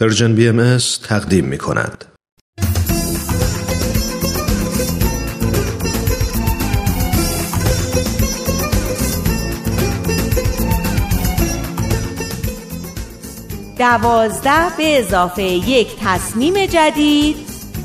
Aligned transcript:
پرژن 0.00 0.34
بی 0.34 0.48
ام 0.48 0.78
تقدیم 1.08 1.44
می 1.44 1.58
کند. 1.58 2.04
دوازده 13.78 14.76
به 14.76 14.98
اضافه 14.98 15.42
یک 15.42 15.88
تصمیم 16.04 16.66
جدید 16.66 17.36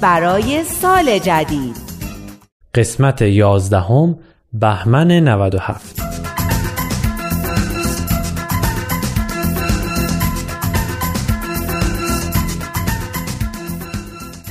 برای 0.01 0.63
سال 0.63 1.19
جدید 1.19 1.75
قسمت 2.75 3.21
یازدهم 3.21 4.19
بهمن 4.53 5.11
97 5.11 6.20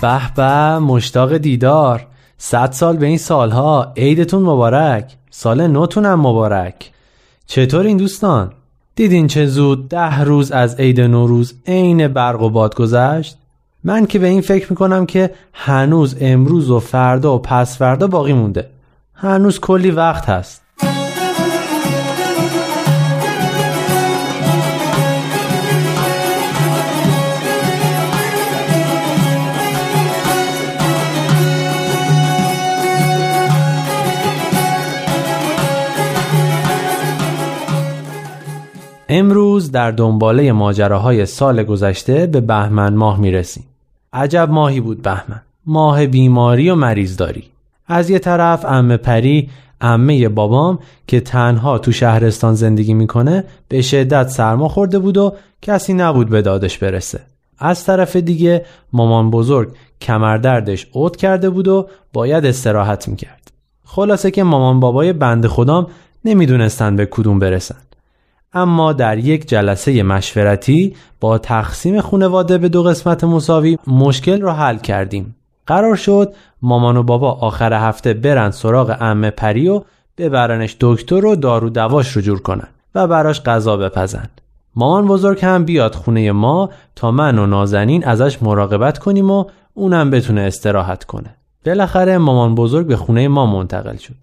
به 0.00 0.34
به 0.36 0.78
مشتاق 0.78 1.36
دیدار. 1.36 2.06
صد 2.38 2.72
سال 2.72 2.96
به 2.96 3.06
این 3.06 3.18
سالها. 3.18 3.92
عیدتون 3.96 4.42
مبارک. 4.42 5.16
سال 5.30 5.66
نوتونم 5.66 6.20
مبارک. 6.20 6.90
چطور 7.46 7.86
این 7.86 7.96
دوستان؟ 7.96 8.52
دیدین 8.94 9.26
چه 9.26 9.46
زود 9.46 9.88
ده 9.88 10.20
روز 10.20 10.52
از 10.52 10.74
عید 10.80 11.00
نوروز 11.00 11.54
عین 11.66 12.08
برق 12.08 12.42
و 12.42 12.50
باد 12.50 12.74
گذشت؟ 12.74 13.36
من 13.84 14.06
که 14.06 14.18
به 14.18 14.26
این 14.26 14.40
فکر 14.40 14.66
می‌کنم 14.70 15.06
که 15.06 15.30
هنوز 15.52 16.16
امروز 16.20 16.70
و 16.70 16.80
فردا 16.80 17.34
و 17.34 17.38
پس 17.38 17.78
فردا 17.78 18.06
باقی 18.06 18.32
مونده. 18.32 18.70
هنوز 19.14 19.60
کلی 19.60 19.90
وقت 19.90 20.28
هست. 20.28 20.59
امروز 39.12 39.72
در 39.72 39.90
دنباله 39.90 40.52
ماجراهای 40.52 41.26
سال 41.26 41.62
گذشته 41.62 42.26
به 42.26 42.40
بهمن 42.40 42.94
ماه 42.94 43.20
می‌رسیم. 43.20 43.64
عجب 44.12 44.48
ماهی 44.50 44.80
بود 44.80 45.02
بهمن. 45.02 45.42
ماه 45.66 46.06
بیماری 46.06 46.70
و 46.70 46.74
مریضداری. 46.74 47.44
از 47.86 48.10
یه 48.10 48.18
طرف 48.18 48.64
امه 48.64 48.96
پری 48.96 49.50
امه 49.80 50.28
بابام 50.28 50.78
که 51.06 51.20
تنها 51.20 51.78
تو 51.78 51.92
شهرستان 51.92 52.54
زندگی 52.54 52.94
می‌کنه 52.94 53.44
به 53.68 53.82
شدت 53.82 54.28
سرما 54.28 54.68
خورده 54.68 54.98
بود 54.98 55.16
و 55.16 55.34
کسی 55.62 55.94
نبود 55.94 56.28
به 56.28 56.42
دادش 56.42 56.78
برسه. 56.78 57.20
از 57.58 57.84
طرف 57.84 58.16
دیگه 58.16 58.64
مامان 58.92 59.30
بزرگ 59.30 59.72
کمردردش 60.00 60.86
اوت 60.92 61.16
کرده 61.16 61.50
بود 61.50 61.68
و 61.68 61.88
باید 62.12 62.46
استراحت 62.46 63.08
می‌کرد. 63.08 63.52
خلاصه 63.84 64.30
که 64.30 64.42
مامان 64.42 64.80
بابای 64.80 65.12
بند 65.12 65.46
خودام 65.46 65.86
نمی‌دونستن 66.24 66.96
به 66.96 67.06
کدوم 67.06 67.38
برسن. 67.38 67.76
اما 68.52 68.92
در 68.92 69.18
یک 69.18 69.48
جلسه 69.48 70.02
مشورتی 70.02 70.96
با 71.20 71.38
تقسیم 71.38 72.00
خانواده 72.00 72.58
به 72.58 72.68
دو 72.68 72.82
قسمت 72.82 73.24
مساوی 73.24 73.78
مشکل 73.86 74.40
را 74.40 74.52
حل 74.54 74.76
کردیم. 74.76 75.36
قرار 75.66 75.96
شد 75.96 76.34
مامان 76.62 76.96
و 76.96 77.02
بابا 77.02 77.32
آخر 77.32 77.72
هفته 77.72 78.14
برن 78.14 78.50
سراغ 78.50 78.96
امه 79.00 79.30
پری 79.30 79.68
و 79.68 79.82
ببرنش 80.18 80.76
دکتر 80.80 81.26
و 81.26 81.36
دارو 81.36 81.70
دواش 81.70 82.12
رو 82.16 82.22
جور 82.22 82.42
کنن 82.42 82.68
و 82.94 83.06
براش 83.06 83.42
غذا 83.42 83.76
بپزن. 83.76 84.28
مامان 84.76 85.06
بزرگ 85.06 85.44
هم 85.44 85.64
بیاد 85.64 85.94
خونه 85.94 86.32
ما 86.32 86.70
تا 86.96 87.10
من 87.10 87.38
و 87.38 87.46
نازنین 87.46 88.04
ازش 88.04 88.42
مراقبت 88.42 88.98
کنیم 88.98 89.30
و 89.30 89.44
اونم 89.74 90.10
بتونه 90.10 90.40
استراحت 90.40 91.04
کنه. 91.04 91.36
بالاخره 91.66 92.18
مامان 92.18 92.54
بزرگ 92.54 92.86
به 92.86 92.96
خونه 92.96 93.28
ما 93.28 93.46
منتقل 93.46 93.96
شد 93.96 94.14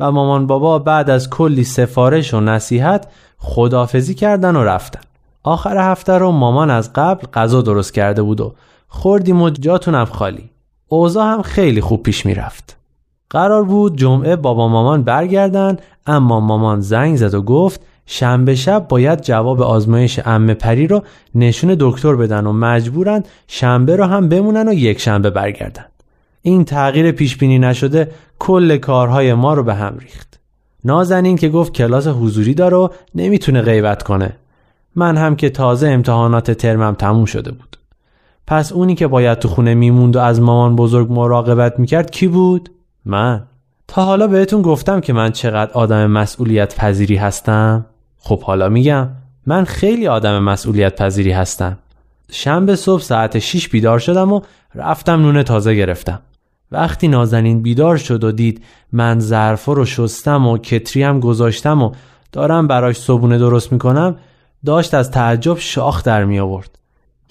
و 0.00 0.10
مامان 0.10 0.46
بابا 0.46 0.78
بعد 0.78 1.10
از 1.10 1.30
کلی 1.30 1.64
سفارش 1.64 2.34
و 2.34 2.40
نصیحت 2.40 3.06
خدافزی 3.38 4.14
کردن 4.14 4.56
و 4.56 4.64
رفتن. 4.64 5.00
آخر 5.42 5.90
هفته 5.90 6.12
رو 6.12 6.30
مامان 6.30 6.70
از 6.70 6.92
قبل 6.92 7.26
غذا 7.26 7.62
درست 7.62 7.94
کرده 7.94 8.22
بود 8.22 8.40
و 8.40 8.54
خوردیم 8.88 9.42
و 9.42 9.50
جاتونم 9.50 10.04
خالی. 10.04 10.50
اوضاع 10.88 11.26
هم 11.26 11.42
خیلی 11.42 11.80
خوب 11.80 12.02
پیش 12.02 12.26
می‌رفت. 12.26 12.76
قرار 13.30 13.64
بود 13.64 13.96
جمعه 13.96 14.36
بابا 14.36 14.68
مامان 14.68 15.02
برگردن 15.02 15.76
اما 16.06 16.40
مامان 16.40 16.80
زنگ 16.80 17.16
زد 17.16 17.34
و 17.34 17.42
گفت 17.42 17.80
شنبه 18.06 18.54
شب 18.54 18.88
باید 18.88 19.20
جواب 19.20 19.62
آزمایش 19.62 20.20
امه 20.24 20.54
پری 20.54 20.86
رو 20.86 21.02
نشون 21.34 21.76
دکتر 21.80 22.16
بدن 22.16 22.46
و 22.46 22.52
مجبورن 22.52 23.24
شنبه 23.46 23.96
رو 23.96 24.04
هم 24.04 24.28
بمونن 24.28 24.68
و 24.68 24.72
یک 24.72 25.00
شنبه 25.00 25.30
برگردن. 25.30 25.84
این 26.48 26.64
تغییر 26.64 27.12
پیش 27.12 27.36
بینی 27.36 27.58
نشده 27.58 28.10
کل 28.38 28.76
کارهای 28.76 29.34
ما 29.34 29.54
رو 29.54 29.62
به 29.62 29.74
هم 29.74 29.98
ریخت. 29.98 30.40
نازنین 30.84 31.36
که 31.36 31.48
گفت 31.48 31.72
کلاس 31.72 32.06
حضوری 32.06 32.54
داره 32.54 32.76
و 32.76 32.88
نمی‌تونه 33.14 33.62
غیبت 33.62 34.02
کنه. 34.02 34.36
من 34.94 35.16
هم 35.16 35.36
که 35.36 35.50
تازه 35.50 35.88
امتحانات 35.88 36.50
ترمم 36.50 36.94
تموم 36.94 37.24
شده 37.24 37.50
بود. 37.52 37.76
پس 38.46 38.72
اونی 38.72 38.94
که 38.94 39.06
باید 39.06 39.38
تو 39.38 39.48
خونه 39.48 39.74
میموند 39.74 40.16
و 40.16 40.18
از 40.18 40.40
مامان 40.40 40.76
بزرگ 40.76 41.12
مراقبت 41.12 41.78
می‌کرد 41.78 42.10
کی 42.10 42.28
بود؟ 42.28 42.70
من. 43.04 43.42
تا 43.88 44.04
حالا 44.04 44.26
بهتون 44.26 44.62
گفتم 44.62 45.00
که 45.00 45.12
من 45.12 45.32
چقدر 45.32 45.72
آدم 45.72 46.06
مسئولیت 46.06 46.74
پذیری 46.76 47.16
هستم؟ 47.16 47.86
خب 48.18 48.42
حالا 48.42 48.68
میگم 48.68 49.08
من 49.46 49.64
خیلی 49.64 50.08
آدم 50.08 50.38
مسئولیت 50.38 51.02
پذیری 51.02 51.32
هستم. 51.32 51.78
شنبه 52.30 52.76
صبح 52.76 53.02
ساعت 53.02 53.38
6 53.38 53.68
بیدار 53.68 53.98
شدم 53.98 54.32
و 54.32 54.40
رفتم 54.74 55.20
نون 55.22 55.42
تازه 55.42 55.74
گرفتم. 55.74 56.20
وقتی 56.72 57.08
نازنین 57.08 57.62
بیدار 57.62 57.96
شد 57.96 58.24
و 58.24 58.32
دید 58.32 58.64
من 58.92 59.20
ظرفا 59.20 59.72
رو 59.72 59.84
شستم 59.84 60.46
و 60.46 60.58
کتری 60.58 61.02
هم 61.02 61.20
گذاشتم 61.20 61.82
و 61.82 61.92
دارم 62.32 62.66
براش 62.66 62.96
صبونه 62.96 63.38
درست 63.38 63.72
می‌کنم 63.72 64.16
داشت 64.64 64.94
از 64.94 65.10
تعجب 65.10 65.58
شاخ 65.58 66.04
در 66.04 66.24
می 66.24 66.38
آورد 66.38 66.78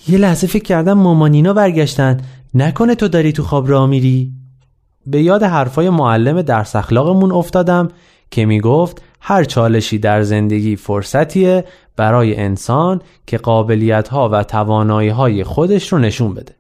یه 0.08 0.18
لحظه 0.18 0.48
فکر 0.48 0.64
کردم 0.64 0.94
مامانینا 0.94 1.54
برگشتن. 1.54 2.18
نکنه 2.54 2.96
تو 2.96 3.08
داری 3.08 3.32
تو 3.32 3.44
خواب 3.44 3.70
را 3.70 3.88
میری؟ 3.88 4.32
به 5.08 5.22
یاد 5.22 5.44
حرفای 5.44 5.90
معلم 5.90 6.42
درس 6.42 6.76
اخلاقمون 6.76 7.32
افتادم 7.32 7.88
که 8.32 8.46
می‌گفت 8.46 9.02
هر 9.22 9.44
چالشی 9.44 9.98
در 9.98 10.22
زندگی 10.22 10.76
فرصتیه 10.76 11.66
برای 11.96 12.36
انسان 12.36 13.02
که 13.28 13.38
قابلیت 13.38 14.08
ها 14.08 14.30
و 14.30 14.44
توانایی 14.44 15.10
های 15.10 15.44
خودش 15.44 15.94
رو 15.94 16.00
نشون 16.00 16.34
بده. 16.34 16.56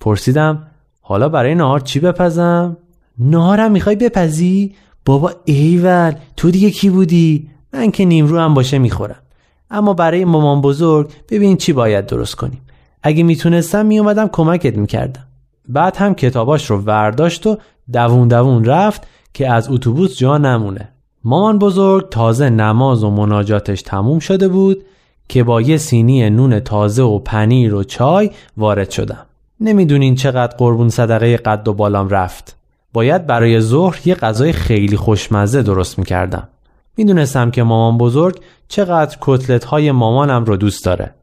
پرسیدم 0.00 0.66
حالا 1.08 1.28
برای 1.28 1.54
نهار 1.54 1.80
چی 1.80 2.00
بپزم؟ 2.00 2.76
نهارم 3.18 3.72
می‌خوای 3.72 3.96
بپزی؟ 3.96 4.74
بابا 5.04 5.32
ایول 5.44 6.12
تو 6.36 6.50
دیگه 6.50 6.70
کی 6.70 6.90
بودی؟ 6.90 7.50
من 7.72 7.90
که 7.90 8.04
نیمرو 8.04 8.38
هم 8.38 8.54
باشه 8.54 8.78
می‌خورم 8.78 9.22
اما 9.70 9.94
برای 9.94 10.24
مامان 10.24 10.60
بزرگ 10.60 11.10
ببین 11.28 11.56
چی 11.56 11.72
باید 11.72 12.06
درست 12.06 12.34
کنیم 12.34 12.60
اگه 13.02 13.22
می‌تونستم 13.22 13.86
میومدم 13.86 14.28
کمکت 14.28 14.76
می‌کردم 14.76 15.26
بعد 15.68 15.96
هم 15.96 16.14
کتاباش 16.14 16.70
رو 16.70 16.78
ورداشت 16.78 17.46
و 17.46 17.58
دوون 17.92 18.28
دوون 18.28 18.64
رفت 18.64 19.06
که 19.34 19.52
از 19.52 19.70
اتوبوس 19.70 20.18
جا 20.18 20.38
نمونه 20.38 20.88
مامان 21.24 21.58
بزرگ 21.58 22.08
تازه 22.08 22.50
نماز 22.50 23.04
و 23.04 23.10
مناجاتش 23.10 23.82
تموم 23.82 24.18
شده 24.18 24.48
بود 24.48 24.84
که 25.28 25.44
با 25.44 25.60
یه 25.60 25.76
سینی 25.76 26.30
نون 26.30 26.60
تازه 26.60 27.02
و 27.02 27.18
پنیر 27.18 27.74
و 27.74 27.84
چای 27.84 28.30
وارد 28.56 28.90
شدم 28.90 29.26
نمی‌دونین 29.60 30.14
چقدر 30.14 30.56
قربون 30.56 30.88
صدقه 30.88 31.36
قد 31.36 31.68
و 31.68 31.72
بالام 31.74 32.08
رفت. 32.08 32.56
باید 32.92 33.26
برای 33.26 33.60
ظهر 33.60 34.00
یه 34.04 34.14
غذای 34.14 34.52
خیلی 34.52 34.96
خوشمزه 34.96 35.62
درست 35.62 35.98
می‌کردم. 35.98 36.48
می‌دونستم 36.96 37.50
که 37.50 37.62
مامان 37.62 37.98
بزرگ 37.98 38.40
چقدر 38.68 39.16
کتلت 39.20 39.64
های 39.64 39.92
مامانم 39.92 40.44
رو 40.44 40.56
دوست 40.56 40.84
داره. 40.84 41.14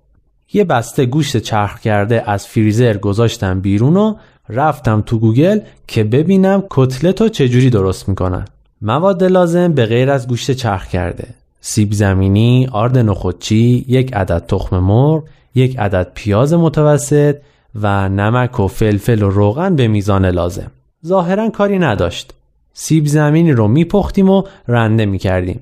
یه 0.53 0.63
بسته 0.63 1.05
گوشت 1.05 1.37
چرخ 1.37 1.79
کرده 1.79 2.23
از 2.31 2.47
فریزر 2.47 2.97
گذاشتم 2.97 3.59
بیرون 3.59 3.97
و 3.97 4.15
رفتم 4.49 5.03
تو 5.05 5.19
گوگل 5.19 5.59
که 5.87 6.03
ببینم 6.03 6.63
کتلت 6.69 7.21
رو 7.21 7.29
چجوری 7.29 7.69
درست 7.69 8.09
می‌کنن. 8.09 8.45
مواد 8.81 9.23
لازم 9.23 9.73
به 9.73 9.85
غیر 9.85 10.11
از 10.11 10.27
گوشت 10.27 10.51
چرخ 10.51 10.87
کرده. 10.87 11.27
سیب 11.61 11.91
زمینی، 11.91 12.67
آرد 12.71 12.97
نخودچی، 12.97 13.85
یک 13.87 14.13
عدد 14.13 14.45
تخم 14.47 14.79
مرغ، 14.79 15.23
یک 15.55 15.79
عدد 15.79 16.11
پیاز 16.13 16.53
متوسط 16.53 17.35
و 17.81 18.09
نمک 18.09 18.59
و 18.59 18.67
فلفل 18.67 19.23
و 19.23 19.29
روغن 19.29 19.75
به 19.75 19.87
میزان 19.87 20.25
لازم. 20.25 20.71
ظاهرا 21.05 21.49
کاری 21.49 21.79
نداشت. 21.79 22.33
سیب 22.73 23.05
زمینی 23.05 23.51
رو 23.51 23.67
میپختیم 23.67 24.29
و 24.29 24.43
رنده 24.67 25.05
می‌کردیم 25.05 25.59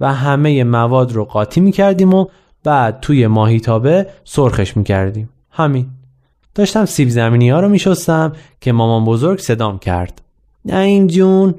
و 0.00 0.14
همه 0.14 0.64
مواد 0.64 1.12
رو 1.12 1.24
قاطی 1.24 1.60
می‌کردیم 1.60 2.14
و 2.14 2.26
بعد 2.64 3.00
توی 3.00 3.26
ماهیتابه 3.26 4.06
سرخش 4.24 4.76
می‌کردیم. 4.76 5.28
همین. 5.50 5.86
داشتم 6.54 6.84
سیب 6.84 7.08
زمینی 7.08 7.50
ها 7.50 7.60
رو 7.60 7.68
میشستم 7.68 8.32
که 8.60 8.72
مامان 8.72 9.04
بزرگ 9.04 9.38
صدام 9.38 9.78
کرد. 9.78 10.22
این 10.64 11.06
جون 11.06 11.54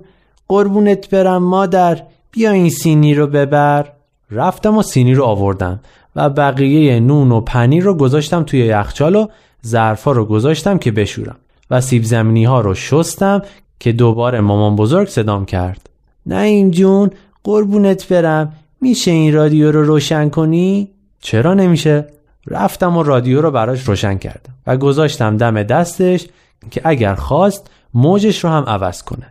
قربونت 0.48 1.10
برم 1.10 1.44
مادر. 1.44 2.02
بیا 2.32 2.52
این 2.52 2.70
سینی 2.70 3.14
رو 3.14 3.28
ببر. 3.28 3.92
رفتم 4.32 4.78
و 4.78 4.82
سینی 4.82 5.14
رو 5.14 5.24
آوردم 5.24 5.80
و 6.16 6.30
بقیه 6.30 7.00
نون 7.00 7.32
و 7.32 7.42
پنیر 7.42 7.84
رو 7.84 7.94
گذاشتم 7.94 8.44
توی 8.44 8.60
یخچال 8.60 9.16
و 9.16 9.28
ظرفا 9.66 10.12
رو 10.12 10.26
گذاشتم 10.26 10.78
که 10.78 10.92
بشورم 10.92 11.36
و 11.72 11.82
سیب 11.82 12.04
زمینی 12.04 12.46
ها 12.46 12.62
رو 12.62 12.74
شستم 12.74 13.42
که 13.80 13.92
دوباره 13.92 14.42
مامان 14.42 14.76
بزرگ 14.76 15.08
صدام 15.08 15.46
کرد. 15.46 15.90
نه 16.26 16.70
جون 16.70 17.12
قربونت 17.44 18.08
برم. 18.08 18.54
میشه 18.82 19.12
این 19.12 19.34
رادیو 19.34 19.72
رو 19.72 19.84
روشن 19.84 20.30
کنی؟ 20.30 20.90
چرا 21.20 21.54
نمیشه؟ 21.54 22.08
رفتم 22.48 22.98
و 22.98 23.04
رادیو 23.04 23.42
رو 23.42 23.52
براش 23.52 23.88
روشن 23.88 24.18
کردم 24.18 24.54
و 24.68 24.78
گذاشتم 24.78 25.38
دم 25.38 25.64
دستش 25.64 26.28
که 26.72 26.82
اگر 26.84 27.16
خواست 27.16 27.70
موجش 27.94 28.44
رو 28.44 28.50
هم 28.50 28.64
عوض 28.64 29.04
کنه. 29.04 29.28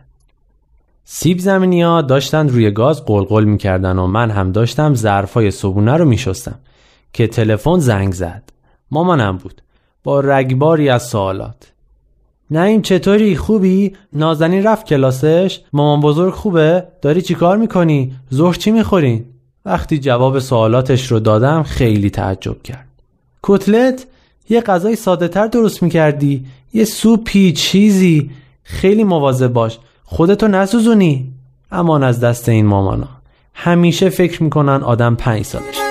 سیب 1.05 1.39
زمینی 1.39 1.81
ها 1.81 2.01
داشتن 2.01 2.49
روی 2.49 2.71
گاز 2.71 3.05
قلقل 3.05 3.43
می‌کردن 3.43 3.99
و 3.99 4.07
من 4.07 4.31
هم 4.31 4.51
داشتم 4.51 4.95
ظرفای 4.95 5.51
صبونه 5.51 5.97
رو 5.97 6.05
میشستم 6.05 6.59
که 7.13 7.27
تلفن 7.27 7.79
زنگ 7.79 8.13
زد. 8.13 8.43
مامانم 8.91 9.37
بود. 9.37 9.61
با 10.05 10.19
رگباری 10.19 10.89
از 10.89 11.03
سوالات. 11.03 11.71
نعیم 12.51 12.81
چطوری؟ 12.81 13.35
خوبی؟ 13.35 13.93
نازنین 14.13 14.63
رفت 14.63 14.85
کلاسش. 14.85 15.59
مامان 15.73 16.01
بزرگ 16.01 16.33
خوبه؟ 16.33 16.83
داری 17.01 17.21
چیکار 17.21 17.57
می‌کنی؟ 17.57 18.15
ظهر 18.33 18.53
چی 18.53 18.71
می‌خورین 18.71 19.25
وقتی 19.65 19.97
جواب 19.97 20.39
سوالاتش 20.39 21.11
رو 21.11 21.19
دادم 21.19 21.63
خیلی 21.63 22.09
تعجب 22.09 22.63
کرد. 22.63 22.87
کتلت 23.43 24.07
یه 24.49 24.61
غذای 24.61 24.95
ساده 24.95 25.27
تر 25.27 25.47
درست 25.47 25.83
می‌کردی. 25.83 26.45
یه 26.73 26.85
سوپی 26.85 27.53
چیزی. 27.53 28.31
خیلی 28.63 29.03
مواظب 29.03 29.47
باش. 29.47 29.79
خودتو 30.03 30.47
نسوزونی. 30.47 31.33
امان 31.71 32.03
از 32.03 32.19
دست 32.19 32.49
این 32.49 32.65
مامانا. 32.65 33.09
همیشه 33.53 34.09
فکر 34.09 34.43
می‌کنن 34.43 34.83
آدم 34.83 35.15
پنج 35.15 35.45
سالش 35.45 35.84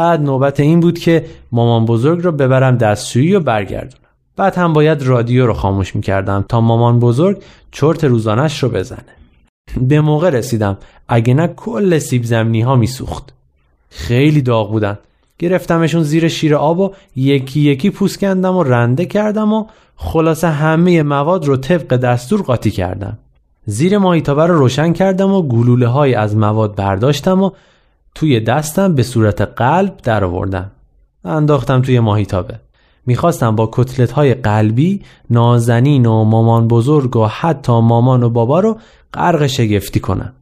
بعد 0.00 0.20
نوبت 0.20 0.60
این 0.60 0.80
بود 0.80 0.98
که 0.98 1.24
مامان 1.52 1.84
بزرگ 1.84 2.24
رو 2.24 2.32
ببرم 2.32 2.76
دستشویی 2.76 3.34
و 3.34 3.40
برگردونم. 3.40 4.10
بعد 4.36 4.54
هم 4.54 4.72
باید 4.72 5.02
رادیو 5.02 5.46
رو 5.46 5.52
خاموش 5.52 5.96
می‌کردم 5.96 6.44
تا 6.48 6.60
مامان 6.60 6.98
بزرگ 6.98 7.42
چرت 7.72 8.04
روزانش 8.04 8.62
رو 8.62 8.68
بزنه. 8.68 9.14
به 9.80 10.00
موقع 10.00 10.30
رسیدم 10.30 10.78
اگه 11.08 11.34
نه 11.34 11.46
کل 11.46 11.98
سیب 11.98 12.24
زمینی 12.24 12.60
ها 12.60 12.76
میسوخت. 12.76 13.32
خیلی 13.90 14.42
داغ 14.42 14.70
بودن. 14.70 14.98
گرفتمشون 15.38 16.02
زیر 16.02 16.28
شیر 16.28 16.54
آب 16.54 16.78
و 16.78 16.92
یکی 17.16 17.60
یکی 17.60 17.90
پوست 17.90 18.18
کندم 18.18 18.56
و 18.56 18.62
رنده 18.62 19.04
کردم 19.06 19.52
و 19.52 19.66
خلاصه 19.96 20.48
همه 20.48 21.02
مواد 21.02 21.44
رو 21.44 21.56
طبق 21.56 21.96
دستور 21.96 22.42
قاطی 22.42 22.70
کردم. 22.70 23.18
زیر 23.66 23.98
ماهیتابه 23.98 24.46
رو 24.46 24.58
روشن 24.58 24.92
کردم 24.92 25.32
و 25.32 25.42
گلوله 25.42 25.86
های 25.86 26.14
از 26.14 26.36
مواد 26.36 26.74
برداشتم 26.74 27.42
و 27.42 27.50
توی 28.14 28.40
دستم 28.40 28.94
به 28.94 29.02
صورت 29.02 29.40
قلب 29.40 29.96
در 29.96 30.24
آوردم. 30.24 30.70
انداختم 31.24 31.82
توی 31.82 32.00
ماهیتابه. 32.00 32.60
می‌خواستم 33.06 33.56
با 33.56 33.68
کتلت 33.72 34.12
های 34.12 34.34
قلبی 34.34 35.02
نازنین 35.30 36.06
و 36.06 36.24
مامان 36.24 36.68
بزرگ 36.68 37.16
و 37.16 37.26
حتی 37.26 37.80
مامان 37.80 38.22
و 38.22 38.30
بابا 38.30 38.60
رو 38.60 38.78
غرق 39.14 39.46
شگفتی 39.46 40.00
کنم. 40.00 40.32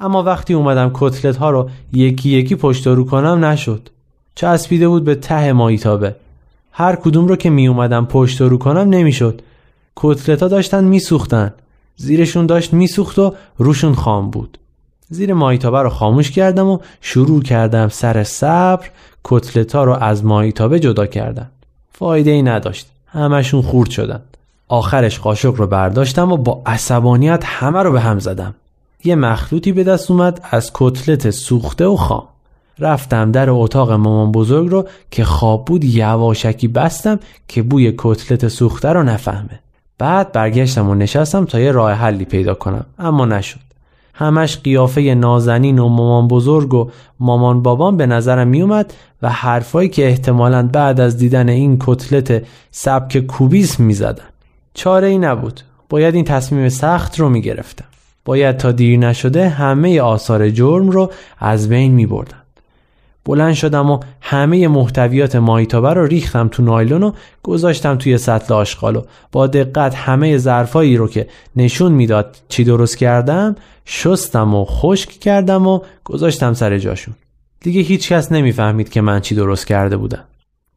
اما 0.00 0.22
وقتی 0.22 0.54
اومدم 0.54 0.90
کتلت 0.94 1.36
ها 1.36 1.50
رو 1.50 1.70
یکی 1.92 2.30
یکی 2.30 2.54
پشت 2.54 2.86
رو 2.86 3.04
کنم 3.04 3.44
نشد. 3.44 3.88
چسبیده 4.34 4.88
بود 4.88 5.04
به 5.04 5.14
ته 5.14 5.52
ماهیتابه. 5.52 6.16
هر 6.72 6.96
کدوم 6.96 7.26
رو 7.26 7.36
که 7.36 7.50
می 7.50 7.68
اومدم 7.68 8.06
پشت 8.06 8.40
رو 8.40 8.58
کنم 8.58 8.88
نمی‌شد. 8.88 9.42
کتلت 9.96 10.42
ها 10.42 10.48
داشتن 10.48 10.84
میسوختن. 10.84 11.54
زیرشون 11.96 12.46
داشت 12.46 12.72
میسوخت 12.72 13.18
و 13.18 13.34
روشون 13.56 13.94
خام 13.94 14.30
بود. 14.30 14.58
زیر 15.10 15.34
مایتابه 15.34 15.82
رو 15.82 15.88
خاموش 15.88 16.30
کردم 16.30 16.66
و 16.66 16.78
شروع 17.00 17.42
کردم 17.42 17.88
سر 17.88 18.24
صبر 18.24 18.86
کتلتا 19.24 19.84
رو 19.84 19.92
از 19.92 20.24
مایتابه 20.24 20.80
جدا 20.80 21.06
کردم 21.06 21.50
فایده 21.92 22.30
ای 22.30 22.42
نداشت. 22.42 22.86
همشون 23.06 23.62
خورد 23.62 23.90
شدن. 23.90 24.20
آخرش 24.68 25.18
قاشق 25.18 25.54
رو 25.54 25.66
برداشتم 25.66 26.32
و 26.32 26.36
با 26.36 26.62
عصبانیت 26.66 27.42
همه 27.44 27.82
رو 27.82 27.92
به 27.92 28.00
هم 28.00 28.18
زدم. 28.18 28.54
یه 29.04 29.14
مخلوطی 29.14 29.72
به 29.72 29.84
دست 29.84 30.10
اومد 30.10 30.40
از 30.50 30.70
کتلت 30.74 31.30
سوخته 31.30 31.86
و 31.86 31.96
خام. 31.96 32.22
رفتم 32.78 33.32
در 33.32 33.50
اتاق 33.50 33.92
مامان 33.92 34.32
بزرگ 34.32 34.70
رو 34.70 34.88
که 35.10 35.24
خواب 35.24 35.64
بود 35.64 35.84
یواشکی 35.84 36.68
بستم 36.68 37.20
که 37.48 37.62
بوی 37.62 37.94
کتلت 37.98 38.48
سوخته 38.48 38.88
رو 38.88 39.02
نفهمه. 39.02 39.60
بعد 39.98 40.32
برگشتم 40.32 40.88
و 40.88 40.94
نشستم 40.94 41.44
تا 41.44 41.60
یه 41.60 41.72
راه 41.72 41.92
حلی 41.92 42.24
پیدا 42.24 42.54
کنم. 42.54 42.86
اما 42.98 43.24
نشد. 43.24 43.67
همش 44.18 44.58
قیافه 44.58 45.00
نازنین 45.00 45.78
و 45.78 45.88
مامان 45.88 46.28
بزرگ 46.28 46.74
و 46.74 46.90
مامان 47.20 47.62
بابام 47.62 47.96
به 47.96 48.06
نظرم 48.06 48.48
میومد 48.48 48.94
و 49.22 49.28
حرفایی 49.28 49.88
که 49.88 50.06
احتمالا 50.06 50.68
بعد 50.72 51.00
از 51.00 51.18
دیدن 51.18 51.48
این 51.48 51.76
کتلت 51.80 52.42
سبک 52.70 53.18
کوبیسم 53.18 53.84
می‌زدن. 53.84 54.24
چاره 54.74 55.06
ای 55.06 55.18
نبود. 55.18 55.60
باید 55.88 56.14
این 56.14 56.24
تصمیم 56.24 56.68
سخت 56.68 57.20
رو 57.20 57.28
می‌گرفتم. 57.28 57.84
باید 58.24 58.56
تا 58.56 58.72
دیر 58.72 58.98
نشده 58.98 59.48
همه 59.48 60.00
آثار 60.00 60.50
جرم 60.50 60.90
رو 60.90 61.10
از 61.38 61.68
بین 61.68 61.92
می 61.92 62.06
بردم. 62.06 62.42
بلند 63.28 63.54
شدم 63.54 63.90
و 63.90 64.00
همه 64.20 64.68
محتویات 64.68 65.36
مایتابه 65.36 65.92
رو 65.94 66.06
ریختم 66.06 66.48
تو 66.48 66.62
نایلون 66.62 67.02
و 67.02 67.12
گذاشتم 67.42 67.96
توی 67.96 68.18
سطل 68.18 68.54
آشغال 68.54 68.96
و 68.96 69.02
با 69.32 69.46
دقت 69.46 69.94
همه 69.94 70.38
ظرفایی 70.38 70.96
رو 70.96 71.08
که 71.08 71.26
نشون 71.56 71.92
می‌داد 71.92 72.36
چی 72.48 72.64
درست 72.64 72.98
کردم 72.98 73.56
شستم 73.84 74.54
و 74.54 74.64
خشک 74.64 75.10
کردم 75.10 75.66
و 75.66 75.80
گذاشتم 76.04 76.54
سر 76.54 76.78
جاشون. 76.78 77.14
دیگه 77.60 77.80
هیچ 77.80 78.12
کس 78.12 78.32
نمی‌فهمید 78.32 78.88
که 78.88 79.00
من 79.00 79.20
چی 79.20 79.34
درست 79.34 79.66
کرده 79.66 79.96
بودم. 79.96 80.24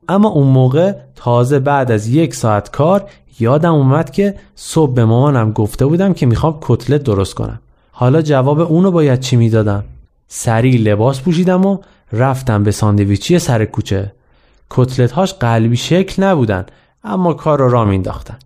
اما 0.10 0.30
اون 0.30 0.48
موقع 0.48 0.94
تازه 1.16 1.60
بعد 1.60 1.92
از 1.92 2.08
یک 2.08 2.36
ساعت 2.36 2.72
کار 2.72 3.10
یادم 3.40 3.74
اومد 3.74 4.12
که 4.12 4.36
صبح 4.56 4.94
به 4.94 5.06
مامانم 5.06 5.52
گفته 5.52 5.86
بودم 5.86 6.14
که 6.14 6.26
می‌خوام 6.26 6.58
کتلت 6.62 7.04
درست 7.04 7.34
کنم. 7.34 7.60
حالا 7.92 8.22
جواب 8.22 8.60
اونو 8.60 8.92
باید 8.92 9.20
چی 9.20 9.36
می‌دادم؟ 9.36 9.84
سریع 10.28 10.82
لباس 10.82 11.22
پوشیدم 11.22 11.66
و 11.66 11.78
رفتم 12.14 12.64
به 12.64 12.72
ساندویچی 12.72 13.40
سر 13.40 13.66
کوچه. 13.66 14.14
کتلت 14.70 15.12
هاش 15.12 15.34
قلبی 15.34 15.76
شکل 15.76 16.24
نبودن 16.24 16.66
اما 17.04 17.34
کار 17.34 17.60
رو 17.60 17.70
را 17.70 17.86
مینداختن 17.86 18.38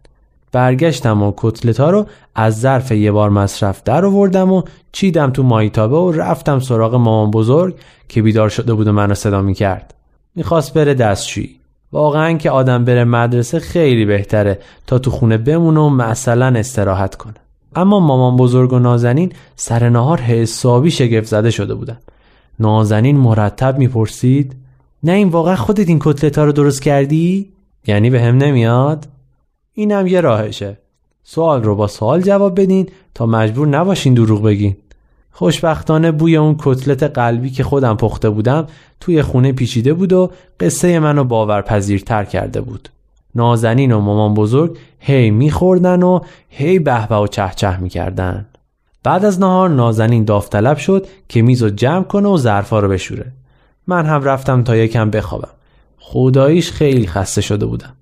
برگشتم 0.52 1.24
و 1.24 1.34
کتلت 1.38 1.80
ها 1.80 1.90
رو 1.90 2.06
از 2.36 2.60
ظرف 2.60 2.92
یه 2.92 3.12
بار 3.12 3.30
مصرف 3.30 3.84
در 3.84 4.06
آوردم 4.06 4.52
و 4.52 4.62
چیدم 4.92 5.32
تو 5.32 5.44
مایتابه 5.44 5.96
و 5.96 6.12
رفتم 6.12 6.60
سراغ 6.60 6.96
مامان 6.96 7.32
بزرگ 7.32 7.76
که 8.10 8.22
بیدار 8.22 8.50
شده 8.50 8.74
بود 8.74 8.88
و 8.88 8.92
منو 8.92 9.14
صدا 9.14 9.42
می‌کرد. 9.42 9.94
می‌خواست 10.36 10.74
بره 10.74 10.94
دستشویی. 10.94 11.60
واقعا 11.92 12.38
که 12.38 12.52
آدم 12.52 12.86
بره 12.86 13.04
مدرسه 13.04 13.60
خیلی 13.60 14.06
بهتره 14.06 14.60
تا 14.88 15.00
تو 15.00 15.12
خونه 15.12 15.38
بمونه 15.38 15.80
و 15.80 15.90
مثلا 15.90 16.46
استراحت 16.46 17.16
کنه. 17.16 17.36
اما 17.76 18.00
مامان 18.00 18.38
بزرگ 18.38 18.74
و 18.74 18.80
نازنین 18.80 19.32
سر 19.56 19.90
نهار 19.90 20.22
حسابی 20.22 20.92
شگفت 20.92 21.28
زده 21.28 21.52
شده 21.52 21.74
بودن. 21.76 21.98
نازنین 22.60 23.18
مرتب 23.18 23.78
می‌پرسید 23.78 24.56
نه 25.04 25.12
این 25.12 25.30
واقعا 25.30 25.56
خودت 25.56 25.90
این 25.90 26.00
کتلت 26.02 26.38
ها 26.38 26.46
رو 26.46 26.52
درست 26.52 26.82
کردی؟ 26.82 27.52
یعنی 27.88 28.10
به 28.10 28.22
هم 28.22 28.38
نمیاد؟ 28.38 29.08
اینم 29.74 30.08
یه 30.08 30.22
راهشه 30.22 30.78
سوال 31.24 31.64
رو 31.64 31.76
با 31.76 31.88
سوال 31.88 32.22
جواب 32.22 32.62
بدین 32.62 32.90
تا 33.14 33.26
مجبور 33.26 33.68
نباشین 33.68 34.14
دروغ 34.14 34.44
بگین 34.44 34.76
خوشبختانه 35.32 36.12
بوی 36.12 36.36
اون 36.38 36.56
کتلت 36.60 37.04
قلبی 37.04 37.50
که 37.50 37.64
خودم 37.64 37.98
پخته 37.98 38.30
بودم 38.30 38.68
توی 39.00 39.22
خونه 39.22 39.52
پیچیده 39.52 39.94
بود 39.94 40.14
و 40.14 40.32
قصه 40.60 41.00
منو 41.00 41.24
باورپذیرتر 41.24 42.26
کرده 42.26 42.62
بود 42.62 42.90
نازنین 43.36 43.92
و 43.92 44.00
مامان 44.00 44.34
بزرگ 44.34 44.78
هی 45.00 45.32
میخوردن 45.32 46.04
و 46.04 46.20
هی 46.50 46.80
بهبه 46.80 47.16
و 47.16 47.28
چهچه 47.28 47.78
می‌کردن 47.78 48.46
بعد 49.06 49.26
از 49.26 49.40
نهار 49.40 49.70
نازنین 49.70 50.24
داوطلب 50.24 50.78
شد 50.78 51.08
که 51.30 51.42
میز 51.42 51.64
رو 51.64 51.70
جمع 51.70 52.04
کنه 52.04 52.30
و 52.30 52.38
ظرفا 52.38 52.80
رو 52.80 52.90
بشوره. 52.90 53.32
من 53.88 54.06
هم 54.06 54.24
رفتم 54.24 54.64
تا 54.64 54.76
یکم 54.76 55.10
بخوابم. 55.10 55.50
خداییش 56.00 56.72
خیلی 56.72 57.08
خسته 57.08 57.42
شده 57.42 57.66
بودم. 57.66 57.94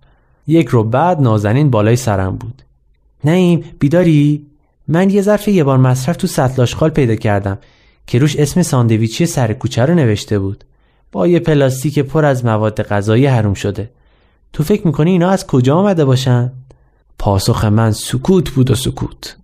یک 0.47 0.67
رو 0.67 0.83
بعد 0.83 1.21
نازنین 1.21 1.69
بالای 1.69 1.95
سرم 1.95 2.35
بود. 2.35 2.61
نیم 3.23 3.63
بیداری؟ 3.79 4.45
من 4.87 5.09
یه 5.09 5.21
ظرف 5.21 5.47
یه 5.47 5.63
بار 5.63 5.77
مصرف 5.77 6.17
تو 6.17 6.27
سطل 6.27 6.89
پیدا 6.89 7.15
کردم 7.15 7.57
که 8.07 8.19
روش 8.19 8.35
اسم 8.35 8.61
ساندویچی 8.61 9.25
سر 9.25 9.53
کوچه 9.53 9.85
رو 9.85 9.95
نوشته 9.95 10.39
بود. 10.39 10.63
با 11.11 11.27
یه 11.27 11.39
پلاستیک 11.39 11.99
پر 11.99 12.25
از 12.25 12.45
مواد 12.45 12.81
غذایی 12.81 13.25
حروم 13.25 13.53
شده. 13.53 13.89
تو 14.53 14.63
فکر 14.63 14.87
می‌کنی 14.87 15.11
اینا 15.11 15.29
از 15.29 15.47
کجا 15.47 15.75
آمده 15.75 16.05
باشن؟ 16.05 16.51
پاسخ 17.19 17.65
من 17.65 17.91
سکوت 17.91 18.49
بود 18.49 18.71
و 18.71 18.75
سکوت. 18.75 19.37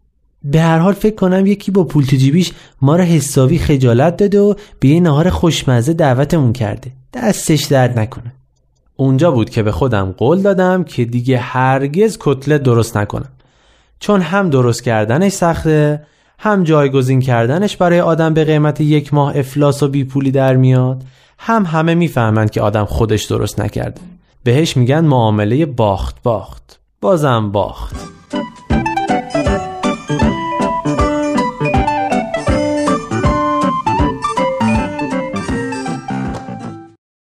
به 0.43 0.61
هر 0.61 0.77
حال 0.77 0.93
فکر 0.93 1.15
کنم 1.15 1.45
یکی 1.45 1.71
با 1.71 1.83
پول 1.83 2.05
تو 2.05 2.15
جیبیش 2.15 2.51
ما 2.81 2.95
را 2.95 3.03
حسابی 3.03 3.59
خجالت 3.59 4.17
داده 4.17 4.39
و 4.39 4.53
به 4.79 4.87
یه 4.87 4.99
نهار 4.99 5.29
خوشمزه 5.29 5.93
دعوتمون 5.93 6.53
کرده. 6.53 6.91
دستش 7.13 7.65
درد 7.65 7.99
نکنه. 7.99 8.33
اونجا 8.95 9.31
بود 9.31 9.49
که 9.49 9.63
به 9.63 9.71
خودم 9.71 10.11
قول 10.17 10.41
دادم 10.41 10.83
که 10.83 11.05
دیگه 11.05 11.37
هرگز 11.37 12.17
کتلت 12.19 12.63
درست 12.63 12.97
نکنم. 12.97 13.29
چون 13.99 14.21
هم 14.21 14.49
درست 14.49 14.83
کردنش 14.83 15.31
سخته 15.31 16.05
هم 16.39 16.63
جایگزین 16.63 17.21
کردنش 17.21 17.77
برای 17.77 17.99
آدم 17.99 18.33
به 18.33 18.43
قیمت 18.43 18.81
یک 18.81 19.13
ماه 19.13 19.37
افلاس 19.37 19.83
و 19.83 19.87
بی 19.87 20.03
پولی 20.03 20.31
در 20.31 20.55
میاد 20.55 21.03
هم 21.39 21.65
همه 21.65 21.95
می‌فهمند 21.95 22.49
که 22.49 22.61
آدم 22.61 22.85
خودش 22.85 23.23
درست 23.23 23.59
نکرده. 23.59 24.01
بهش 24.43 24.77
میگن 24.77 24.99
معامله 24.99 25.65
باخت 25.65 26.15
باخت. 26.23 26.79
بازم 27.01 27.51
باخت. 27.51 28.18
Thank 30.09 30.23
you. 30.23 30.48